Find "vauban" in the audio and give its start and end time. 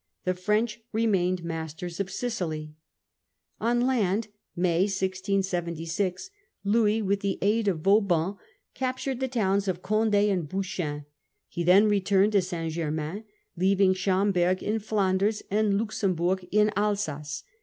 7.81-8.37